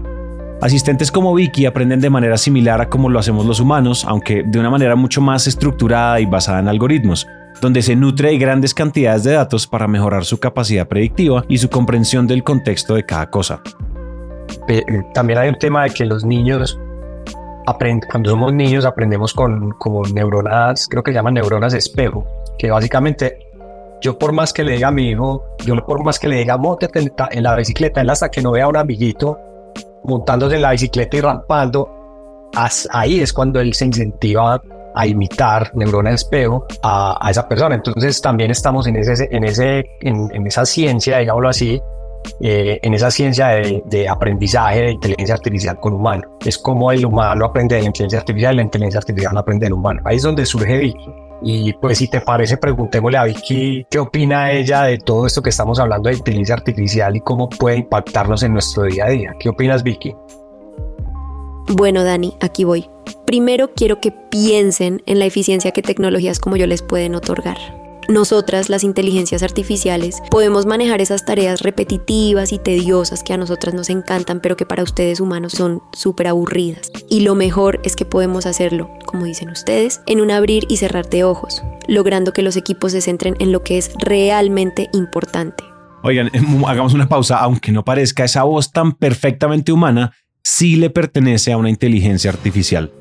Asistentes 0.60 1.10
como 1.10 1.34
Vicky 1.34 1.66
aprenden 1.66 2.00
de 2.00 2.10
manera 2.10 2.36
similar 2.36 2.80
a 2.80 2.88
como 2.88 3.08
lo 3.08 3.18
hacemos 3.18 3.46
los 3.46 3.58
humanos, 3.58 4.04
aunque 4.06 4.44
de 4.46 4.60
una 4.60 4.70
manera 4.70 4.94
mucho 4.94 5.20
más 5.20 5.48
estructurada 5.48 6.20
y 6.20 6.26
basada 6.26 6.60
en 6.60 6.68
algoritmos, 6.68 7.26
donde 7.60 7.82
se 7.82 7.96
nutre 7.96 8.30
de 8.30 8.38
grandes 8.38 8.74
cantidades 8.74 9.24
de 9.24 9.32
datos 9.32 9.66
para 9.66 9.88
mejorar 9.88 10.24
su 10.24 10.38
capacidad 10.38 10.86
predictiva 10.86 11.44
y 11.48 11.58
su 11.58 11.68
comprensión 11.68 12.28
del 12.28 12.44
contexto 12.44 12.94
de 12.94 13.04
cada 13.04 13.28
cosa. 13.28 13.60
Eh, 14.68 14.84
también 15.14 15.40
hay 15.40 15.48
un 15.48 15.58
tema 15.58 15.84
de 15.84 15.90
que 15.90 16.04
los 16.04 16.24
niños 16.24 16.78
cuando 18.10 18.30
somos 18.30 18.52
niños 18.52 18.84
aprendemos 18.84 19.32
con 19.34 19.74
neuronas, 20.12 20.88
creo 20.88 21.02
que 21.02 21.10
se 21.10 21.16
llaman 21.16 21.34
neuronas 21.34 21.74
espejo, 21.74 22.26
que 22.58 22.70
básicamente 22.70 23.52
yo 24.02 24.18
por 24.18 24.32
más 24.32 24.52
que 24.52 24.64
le 24.64 24.72
diga 24.72 24.88
a 24.88 24.90
mi 24.90 25.10
hijo, 25.10 25.44
yo 25.64 25.76
por 25.86 26.02
más 26.04 26.18
que 26.18 26.28
le 26.28 26.36
diga 26.36 26.56
montate 26.58 27.12
en 27.30 27.42
la 27.42 27.54
bicicleta, 27.54 28.00
él 28.00 28.10
hasta 28.10 28.30
que 28.30 28.42
no 28.42 28.50
vea 28.50 28.64
a 28.64 28.68
un 28.68 28.76
amiguito 28.76 29.38
montándose 30.04 30.56
en 30.56 30.62
la 30.62 30.72
bicicleta 30.72 31.16
y 31.16 31.20
rampando, 31.20 32.50
ahí 32.90 33.20
es 33.20 33.32
cuando 33.32 33.60
él 33.60 33.72
se 33.74 33.86
incentiva 33.86 34.60
a 34.94 35.06
imitar 35.06 35.70
neurona 35.74 36.10
de 36.10 36.16
espejo 36.16 36.66
a, 36.82 37.28
esa 37.30 37.48
persona. 37.48 37.76
Entonces 37.76 38.20
también 38.20 38.50
estamos 38.50 38.86
en, 38.86 38.96
ese, 38.96 39.28
en, 39.30 39.44
ese, 39.44 39.86
en, 40.00 40.46
esa 40.46 40.66
ciencia, 40.66 41.18
digámoslo 41.18 41.48
así, 41.48 41.80
eh, 42.40 42.78
en 42.82 42.94
esa 42.94 43.10
ciencia 43.10 43.48
de, 43.48 43.82
de, 43.86 44.08
aprendizaje 44.08 44.82
de 44.82 44.90
inteligencia 44.92 45.34
artificial 45.34 45.78
con 45.80 45.94
humano. 45.94 46.38
Es 46.44 46.58
como 46.58 46.90
el 46.90 47.04
humano 47.04 47.44
aprende 47.44 47.76
de 47.76 47.82
la 47.82 47.86
inteligencia 47.88 48.18
artificial 48.20 48.54
y 48.54 48.56
la 48.56 48.62
inteligencia 48.62 48.98
artificial 48.98 49.36
aprende 49.36 49.66
del 49.66 49.74
humano. 49.74 50.00
Ahí 50.04 50.16
es 50.16 50.22
donde 50.22 50.46
surge 50.46 50.78
Vicky. 50.78 51.10
Y 51.44 51.72
pues 51.74 51.98
si 51.98 52.08
te 52.08 52.20
parece, 52.20 52.56
preguntémosle 52.56 53.18
a 53.18 53.24
Vicky 53.24 53.86
qué 53.90 53.98
opina 53.98 54.52
ella 54.52 54.84
de 54.84 54.98
todo 54.98 55.26
esto 55.26 55.42
que 55.42 55.50
estamos 55.50 55.78
hablando 55.80 56.08
de 56.08 56.16
inteligencia 56.16 56.54
artificial 56.54 57.16
y 57.16 57.20
cómo 57.20 57.48
puede 57.48 57.78
impactarnos 57.78 58.42
en 58.44 58.52
nuestro 58.52 58.84
día 58.84 59.06
a 59.06 59.08
día. 59.10 59.34
¿Qué 59.40 59.48
opinas, 59.48 59.82
Vicky? 59.82 60.14
Bueno, 61.68 62.04
Dani, 62.04 62.34
aquí 62.40 62.64
voy. 62.64 62.88
Primero 63.26 63.72
quiero 63.74 64.00
que 64.00 64.12
piensen 64.12 65.02
en 65.06 65.18
la 65.18 65.24
eficiencia 65.24 65.72
que 65.72 65.82
tecnologías 65.82 66.38
como 66.38 66.56
yo 66.56 66.66
les 66.66 66.82
pueden 66.82 67.14
otorgar. 67.14 67.81
Nosotras, 68.08 68.68
las 68.68 68.84
inteligencias 68.84 69.42
artificiales, 69.42 70.22
podemos 70.30 70.66
manejar 70.66 71.00
esas 71.00 71.24
tareas 71.24 71.60
repetitivas 71.60 72.52
y 72.52 72.58
tediosas 72.58 73.22
que 73.22 73.32
a 73.32 73.36
nosotras 73.36 73.74
nos 73.74 73.90
encantan, 73.90 74.40
pero 74.40 74.56
que 74.56 74.66
para 74.66 74.82
ustedes 74.82 75.20
humanos 75.20 75.52
son 75.52 75.82
súper 75.92 76.26
aburridas. 76.26 76.90
Y 77.08 77.20
lo 77.20 77.34
mejor 77.34 77.80
es 77.84 77.94
que 77.94 78.04
podemos 78.04 78.46
hacerlo, 78.46 78.90
como 79.06 79.24
dicen 79.24 79.50
ustedes, 79.50 80.00
en 80.06 80.20
un 80.20 80.30
abrir 80.30 80.66
y 80.68 80.78
cerrar 80.78 81.08
de 81.08 81.24
ojos, 81.24 81.62
logrando 81.86 82.32
que 82.32 82.42
los 82.42 82.56
equipos 82.56 82.92
se 82.92 83.00
centren 83.00 83.36
en 83.38 83.52
lo 83.52 83.62
que 83.62 83.78
es 83.78 83.92
realmente 83.98 84.88
importante. 84.92 85.64
Oigan, 86.02 86.30
hagamos 86.66 86.94
una 86.94 87.08
pausa, 87.08 87.38
aunque 87.38 87.72
no 87.72 87.84
parezca, 87.84 88.24
esa 88.24 88.42
voz 88.42 88.72
tan 88.72 88.92
perfectamente 88.92 89.72
humana 89.72 90.12
sí 90.42 90.76
le 90.76 90.90
pertenece 90.90 91.52
a 91.52 91.56
una 91.56 91.70
inteligencia 91.70 92.30
artificial. 92.30 92.92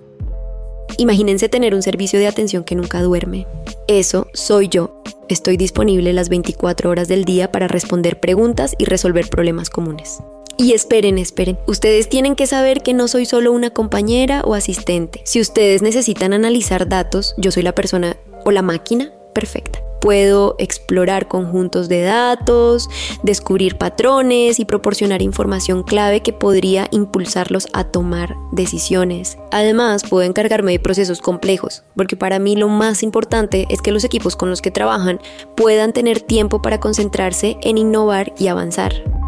Imagínense 0.98 1.50
tener 1.50 1.74
un 1.74 1.82
servicio 1.82 2.20
de 2.20 2.28
atención 2.28 2.64
que 2.64 2.76
nunca 2.76 3.02
duerme. 3.02 3.48
Eso 3.88 4.28
soy 4.34 4.68
yo. 4.68 5.02
Estoy 5.30 5.58
disponible 5.58 6.14
las 6.14 6.30
24 6.30 6.90
horas 6.90 7.08
del 7.08 7.26
día 7.26 7.52
para 7.52 7.68
responder 7.68 8.20
preguntas 8.20 8.76
y 8.78 8.86
resolver 8.86 9.30
problemas 9.30 9.70
comunes. 9.70 10.20
Y 10.58 10.74
esperen, 10.74 11.18
esperen. 11.18 11.58
Ustedes 11.68 12.10
tienen 12.10 12.36
que 12.36 12.48
saber 12.48 12.82
que 12.82 12.94
no 12.94 13.08
soy 13.08 13.26
solo 13.26 13.52
una 13.52 13.70
compañera 13.70 14.42
o 14.42 14.54
asistente. 14.54 15.22
Si 15.26 15.40
ustedes 15.40 15.82
necesitan 15.82 16.34
analizar 16.34 16.88
datos, 16.88 17.34
yo 17.38 17.52
soy 17.52 17.64
la 17.64 17.74
persona 17.74 18.18
o 18.46 18.52
la 18.52 18.62
máquina 18.62 19.12
perfecta 19.34 19.80
puedo 20.02 20.56
explorar 20.58 21.28
conjuntos 21.28 21.88
de 21.88 22.02
datos, 22.02 22.90
descubrir 23.24 23.78
patrones 23.78 24.60
y 24.60 24.66
proporcionar 24.66 25.22
información 25.22 25.84
clave 25.84 26.22
que 26.22 26.34
podría 26.34 26.88
impulsarlos 26.92 27.68
a 27.72 27.86
tomar 27.86 28.36
decisiones. 28.52 29.38
Además, 29.52 30.04
puedo 30.10 30.28
encargarme 30.28 30.74
de 30.74 30.80
procesos 30.80 31.22
complejos, 31.22 31.84
porque 31.96 32.18
para 32.18 32.40
mí 32.40 32.56
lo 32.56 32.68
más 32.68 33.04
importante 33.04 33.68
es 33.70 33.82
que 33.82 33.92
los 33.92 34.04
equipos 34.04 34.36
con 34.36 34.50
los 34.50 34.62
que 34.62 34.72
trabajan 34.72 35.22
puedan 35.56 35.94
tener 35.94 36.20
tiempo 36.20 36.62
para 36.62 36.80
concentrarse 36.80 37.58
en 37.62 37.78
innovar 37.78 38.34
y 38.38 38.48
avanzar. 38.48 39.21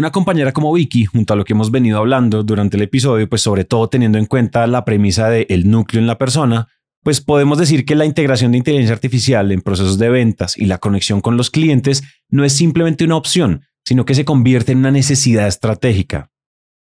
Una 0.00 0.12
compañera 0.12 0.52
como 0.52 0.72
Vicky, 0.72 1.04
junto 1.04 1.34
a 1.34 1.36
lo 1.36 1.44
que 1.44 1.52
hemos 1.52 1.70
venido 1.70 1.98
hablando 1.98 2.42
durante 2.42 2.78
el 2.78 2.84
episodio, 2.84 3.28
pues 3.28 3.42
sobre 3.42 3.66
todo 3.66 3.90
teniendo 3.90 4.16
en 4.16 4.24
cuenta 4.24 4.66
la 4.66 4.86
premisa 4.86 5.28
de 5.28 5.44
el 5.50 5.70
núcleo 5.70 6.00
en 6.00 6.06
la 6.06 6.16
persona, 6.16 6.68
pues 7.02 7.20
podemos 7.20 7.58
decir 7.58 7.84
que 7.84 7.94
la 7.94 8.06
integración 8.06 8.50
de 8.50 8.56
inteligencia 8.56 8.94
artificial 8.94 9.52
en 9.52 9.60
procesos 9.60 9.98
de 9.98 10.08
ventas 10.08 10.56
y 10.56 10.64
la 10.64 10.78
conexión 10.78 11.20
con 11.20 11.36
los 11.36 11.50
clientes 11.50 12.02
no 12.30 12.46
es 12.46 12.54
simplemente 12.54 13.04
una 13.04 13.16
opción, 13.16 13.66
sino 13.84 14.06
que 14.06 14.14
se 14.14 14.24
convierte 14.24 14.72
en 14.72 14.78
una 14.78 14.90
necesidad 14.90 15.46
estratégica. 15.46 16.30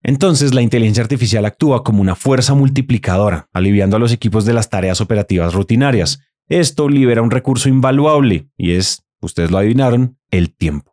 Entonces, 0.03 0.53
la 0.53 0.61
inteligencia 0.61 1.03
artificial 1.03 1.43
actúa 1.43 1.83
como 1.83 1.99
una 1.99 2.15
fuerza 2.15 2.53
multiplicadora, 2.53 3.49
aliviando 3.51 3.97
a 3.97 3.99
los 3.99 4.13
equipos 4.13 4.45
de 4.45 4.53
las 4.53 4.69
tareas 4.69 5.01
operativas 5.01 5.53
rutinarias. 5.53 6.21
Esto 6.47 6.87
libera 6.87 7.21
un 7.21 7.31
recurso 7.31 7.67
invaluable 7.67 8.47
y 8.55 8.71
es, 8.71 9.03
ustedes 9.19 9.51
lo 9.51 9.57
adivinaron, 9.57 10.17
el 10.29 10.55
tiempo. 10.55 10.90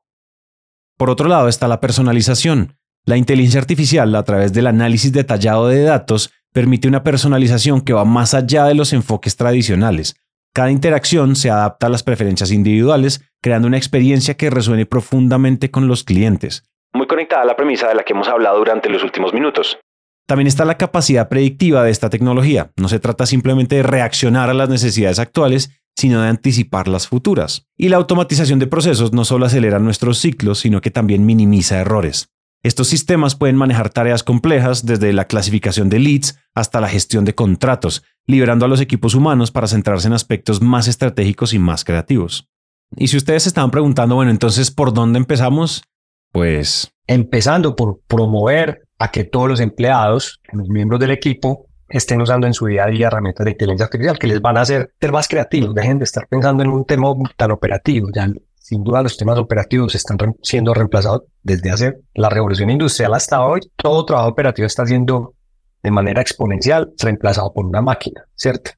Por 0.99 1.11
otro 1.11 1.29
lado 1.29 1.49
está 1.49 1.69
la 1.69 1.81
personalización. 1.81 2.77
La 3.07 3.17
inteligencia 3.17 3.61
artificial, 3.61 4.15
a 4.17 4.25
través 4.25 4.53
del 4.53 4.67
análisis 4.67 5.13
detallado 5.13 5.69
de 5.69 5.83
datos, 5.83 6.33
permite 6.53 6.89
una 6.89 7.05
personalización 7.05 7.81
que 7.83 7.93
va 7.93 8.05
más 8.05 8.35
allá 8.35 8.65
de 8.65 8.75
los 8.75 8.93
enfoques 8.93 9.37
tradicionales. 9.37 10.17
Cada 10.53 10.73
interacción 10.73 11.37
se 11.37 11.51
adapta 11.51 11.87
a 11.87 11.91
las 11.91 12.03
preferencias 12.03 12.51
individuales, 12.51 13.23
creando 13.41 13.69
una 13.69 13.77
experiencia 13.77 14.37
que 14.37 14.51
resuene 14.51 14.87
profundamente 14.87 15.71
con 15.71 15.87
los 15.87 16.03
clientes. 16.03 16.65
Muy 16.93 17.07
conectada 17.07 17.43
a 17.43 17.47
la 17.47 17.55
premisa 17.55 17.87
de 17.87 17.95
la 17.95 18.03
que 18.03 18.13
hemos 18.13 18.27
hablado 18.27 18.59
durante 18.59 18.91
los 18.91 19.05
últimos 19.05 19.33
minutos. 19.33 19.79
También 20.27 20.49
está 20.49 20.65
la 20.65 20.79
capacidad 20.79 21.29
predictiva 21.29 21.85
de 21.85 21.93
esta 21.93 22.11
tecnología. 22.11 22.73
No 22.77 22.89
se 22.89 22.99
trata 22.99 23.25
simplemente 23.25 23.77
de 23.77 23.83
reaccionar 23.85 24.51
a 24.51 24.55
las 24.55 24.69
necesidades 24.69 25.21
actuales, 25.21 25.71
sino 25.99 26.23
de 26.23 26.29
anticipar 26.29 26.87
las 26.87 27.09
futuras. 27.09 27.67
Y 27.77 27.89
la 27.89 27.97
automatización 27.97 28.61
de 28.61 28.69
procesos 28.69 29.13
no 29.13 29.25
solo 29.25 29.47
acelera 29.47 29.81
nuestros 29.81 30.19
ciclos, 30.19 30.61
sino 30.61 30.81
que 30.81 30.93
también 30.93 31.27
minimiza 31.27 31.81
errores. 31.81 32.29
Estos 32.63 32.87
sistemas 32.87 33.35
pueden 33.35 33.57
manejar 33.57 33.91
tareas 33.91 34.23
complejas 34.23 34.87
desde 34.87 35.13
la 35.13 35.27
clasificación 35.27 35.89
de 35.89 35.99
leads 35.99 36.39
hasta 36.55 36.81
la 36.81 36.89
gestión 36.89 37.25
de 37.25 37.35
contratos, 37.35 38.05
liberando 38.29 38.65
a 38.65 38.69
los 38.69 38.81
equipos 38.81 39.17
humanos 39.17 39.51
para 39.51 39.67
centrarse 39.67 40.07
en 40.07 40.13
aspectos 40.13 40.63
más 40.63 40.87
estratégicos 40.87 41.53
y 41.53 41.59
más 41.59 41.83
creativos. 41.83 42.49
Y 42.97 43.09
si 43.09 43.17
ustedes 43.17 43.43
se 43.43 43.49
estaban 43.49 43.73
preguntando, 43.73 44.15
bueno, 44.15 44.31
entonces, 44.31 44.71
¿por 44.71 44.93
dónde 44.93 45.19
empezamos? 45.19 45.83
Pues... 46.31 46.93
Empezando 47.09 47.75
por 47.75 48.03
promover 48.07 48.87
a 49.01 49.11
que 49.11 49.25
todos 49.25 49.49
los 49.49 49.61
empleados, 49.61 50.41
los 50.53 50.69
miembros 50.69 51.01
del 51.01 51.11
equipo, 51.11 51.68
estén 51.89 52.21
usando 52.21 52.47
en 52.47 52.55
su 52.55 52.67
día 52.67 52.85
a 52.85 52.89
día 52.89 53.07
herramientas 53.07 53.45
de 53.45 53.53
inteligencia 53.53 53.87
artificial 53.87 54.19
que 54.19 54.27
les 54.27 54.41
van 54.41 54.57
a 54.57 54.63
hacer 54.63 54.93
ser 55.01 55.13
más 55.13 55.29
creativos. 55.29 55.75
Dejen 55.75 55.99
de 55.99 56.05
estar 56.05 56.27
pensando 56.29 56.63
en 56.63 56.71
un 56.71 56.85
tema 56.85 57.09
tan 57.37 57.51
operativo. 57.51 58.09
Ya 58.15 58.29
sin 58.55 58.85
duda 58.85 59.03
los 59.03 59.17
temas 59.17 59.39
operativos 59.39 59.95
están 59.95 60.19
siendo 60.43 60.75
reemplazados 60.75 61.23
desde 61.43 61.71
hace 61.71 61.99
la 62.15 62.29
revolución 62.29 62.69
industrial 62.71 63.15
hasta 63.15 63.45
hoy. 63.45 63.61
Todo 63.77 64.05
trabajo 64.05 64.29
operativo 64.29 64.67
está 64.67 64.87
siendo 64.87 65.35
de 65.83 65.91
manera 65.91 66.21
exponencial 66.21 66.93
reemplazado 66.99 67.53
por 67.53 67.65
una 67.65 67.81
máquina, 67.81 68.27
¿cierto? 68.35 68.73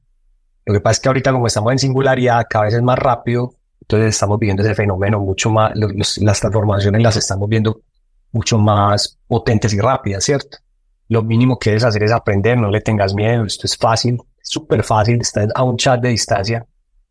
Lo 0.64 0.74
que 0.74 0.80
pasa 0.80 0.92
es 0.92 1.00
que 1.00 1.08
ahorita 1.08 1.32
como 1.32 1.46
estamos 1.46 1.72
en 1.72 1.78
singularidad, 1.80 2.46
cada 2.48 2.66
vez 2.66 2.74
es 2.74 2.82
más 2.82 2.98
rápido, 2.98 3.54
entonces 3.80 4.10
estamos 4.10 4.38
viendo 4.38 4.62
ese 4.62 4.74
fenómeno 4.74 5.18
mucho 5.18 5.50
más, 5.50 5.72
las 5.74 6.40
transformaciones 6.40 7.02
las 7.02 7.16
estamos 7.16 7.48
viendo 7.48 7.80
mucho 8.30 8.58
más 8.58 9.18
potentes 9.26 9.74
y 9.74 9.80
rápidas, 9.80 10.22
¿cierto? 10.22 10.58
Lo 11.10 11.24
mínimo 11.24 11.58
que 11.58 11.70
debes 11.70 11.84
hacer 11.84 12.04
es 12.04 12.12
aprender, 12.12 12.56
no 12.56 12.70
le 12.70 12.80
tengas 12.80 13.14
miedo, 13.14 13.44
esto 13.44 13.66
es 13.66 13.76
fácil, 13.76 14.16
súper 14.40 14.84
fácil, 14.84 15.20
estás 15.20 15.48
a 15.56 15.64
un 15.64 15.76
chat 15.76 16.00
de 16.00 16.10
distancia 16.10 16.64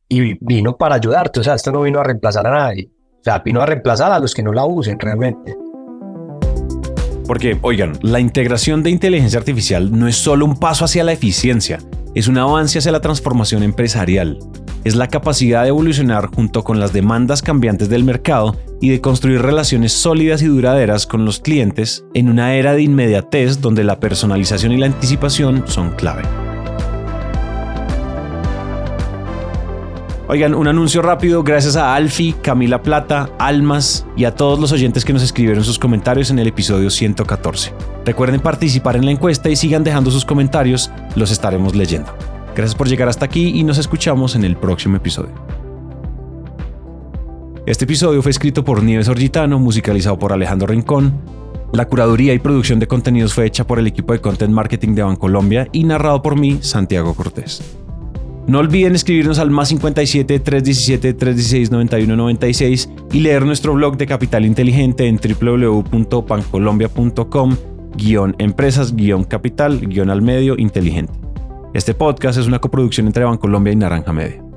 y 0.07 0.37
vino 0.43 0.77
para 0.77 0.95
ayudarte, 0.95 1.41
o 1.41 1.43
sea, 1.43 1.55
esto 1.55 1.69
no 1.73 1.81
vino 1.81 1.99
a 1.99 2.03
reemplazar 2.05 2.47
a 2.47 2.51
nadie, 2.51 2.89
o 3.19 3.23
sea, 3.23 3.39
vino 3.39 3.61
a 3.61 3.65
reemplazar 3.65 4.13
a 4.13 4.19
los 4.19 4.33
que 4.33 4.41
no 4.41 4.53
la 4.53 4.63
usen 4.63 4.97
realmente. 4.97 5.53
Porque, 7.27 7.59
oigan, 7.61 7.99
la 8.01 8.21
integración 8.21 8.83
de 8.83 8.89
inteligencia 8.89 9.37
artificial 9.37 9.91
no 9.91 10.07
es 10.07 10.15
solo 10.15 10.45
un 10.45 10.55
paso 10.55 10.85
hacia 10.85 11.03
la 11.03 11.11
eficiencia, 11.11 11.79
es 12.15 12.29
un 12.29 12.37
avance 12.37 12.79
hacia 12.79 12.93
la 12.93 13.01
transformación 13.01 13.63
empresarial. 13.63 14.39
Es 14.83 14.95
la 14.95 15.07
capacidad 15.07 15.63
de 15.63 15.69
evolucionar 15.69 16.27
junto 16.27 16.63
con 16.63 16.79
las 16.79 16.93
demandas 16.93 17.41
cambiantes 17.41 17.89
del 17.89 18.05
mercado 18.05 18.55
y 18.79 18.89
de 18.89 19.01
construir 19.01 19.41
relaciones 19.41 19.91
sólidas 19.91 20.41
y 20.41 20.45
duraderas 20.45 21.05
con 21.05 21.25
los 21.25 21.39
clientes 21.39 22.05
en 22.13 22.29
una 22.29 22.55
era 22.55 22.73
de 22.73 22.83
inmediatez 22.83 23.59
donde 23.59 23.83
la 23.83 23.99
personalización 23.99 24.71
y 24.71 24.77
la 24.77 24.85
anticipación 24.85 25.65
son 25.67 25.91
clave. 25.91 26.23
Oigan, 30.29 30.53
un 30.53 30.67
anuncio 30.67 31.01
rápido 31.01 31.41
gracias 31.41 31.75
a 31.75 31.95
Alfi, 31.95 32.33
Camila 32.33 32.83
Plata, 32.83 33.31
Almas 33.39 34.05
y 34.15 34.25
a 34.25 34.35
todos 34.35 34.59
los 34.59 34.71
oyentes 34.71 35.03
que 35.03 35.11
nos 35.11 35.23
escribieron 35.23 35.63
sus 35.63 35.79
comentarios 35.79 36.29
en 36.29 36.37
el 36.37 36.47
episodio 36.47 36.91
114. 36.91 37.73
Recuerden 38.05 38.39
participar 38.39 38.95
en 38.95 39.05
la 39.05 39.11
encuesta 39.11 39.49
y 39.49 39.55
sigan 39.55 39.83
dejando 39.83 40.11
sus 40.11 40.25
comentarios, 40.25 40.91
los 41.15 41.31
estaremos 41.31 41.75
leyendo. 41.75 42.13
Gracias 42.55 42.75
por 42.75 42.87
llegar 42.87 43.07
hasta 43.07 43.25
aquí 43.25 43.51
y 43.55 43.63
nos 43.63 43.77
escuchamos 43.77 44.35
en 44.35 44.43
el 44.43 44.57
próximo 44.57 44.97
episodio. 44.97 45.33
Este 47.65 47.85
episodio 47.85 48.21
fue 48.21 48.31
escrito 48.31 48.63
por 48.63 48.83
Nieves 48.83 49.09
Orgitano, 49.09 49.59
musicalizado 49.59 50.17
por 50.17 50.31
Alejandro 50.33 50.67
Rincón. 50.67 51.13
La 51.71 51.85
curaduría 51.85 52.33
y 52.33 52.39
producción 52.39 52.79
de 52.79 52.87
contenidos 52.87 53.31
fue 53.33 53.45
hecha 53.45 53.67
por 53.67 53.77
el 53.77 53.85
equipo 53.85 54.13
de 54.13 54.21
Content 54.21 54.51
Marketing 54.51 54.95
de 54.95 55.03
Bancolombia 55.03 55.67
y 55.71 55.83
narrado 55.83 56.23
por 56.23 56.35
mí, 56.35 56.57
Santiago 56.61 57.13
Cortés. 57.13 57.61
No 58.47 58.57
olviden 58.57 58.95
escribirnos 58.95 59.37
al 59.37 59.51
más 59.51 59.69
57 59.69 60.39
317 60.39 61.13
316 61.13 61.69
91 61.69 62.15
96 62.15 62.89
y 63.13 63.19
leer 63.19 63.45
nuestro 63.45 63.75
blog 63.75 63.97
de 63.97 64.07
Capital 64.07 64.45
Inteligente 64.45 65.05
en 65.05 65.19
www.pancolombia.com 65.19 67.55
empresas 68.39 68.95
capital 69.27 69.81
al 70.09 70.21
medio 70.21 70.57
inteligente. 70.57 71.28
Este 71.71 71.93
podcast 71.93 72.39
es 72.39 72.47
una 72.47 72.57
coproducción 72.57 73.05
entre 73.05 73.23
Bancolombia 73.23 73.71
y 73.71 73.75
Naranja 73.75 74.11
Media. 74.11 74.48